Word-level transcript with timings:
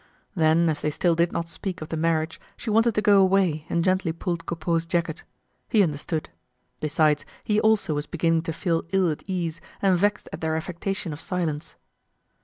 Then 0.33 0.67
as 0.67 0.79
they 0.79 0.89
still 0.89 1.13
did 1.13 1.31
not 1.31 1.47
speak 1.47 1.79
of 1.79 1.89
the 1.89 1.95
marriage, 1.95 2.41
she 2.57 2.71
wanted 2.71 2.95
to 2.95 3.03
go 3.03 3.21
away 3.21 3.67
and 3.69 3.83
gently 3.83 4.11
pulled 4.11 4.47
Coupeau's 4.47 4.83
jacket. 4.87 5.23
He 5.69 5.83
understood. 5.83 6.31
Besides, 6.79 7.23
he 7.43 7.61
also 7.61 7.93
was 7.93 8.07
beginning 8.07 8.41
to 8.49 8.51
feel 8.53 8.83
ill 8.93 9.11
at 9.11 9.21
ease 9.27 9.61
and 9.79 9.95
vexed 9.95 10.27
at 10.33 10.41
their 10.41 10.55
affectation 10.55 11.13
of 11.13 11.21
silence. 11.21 11.75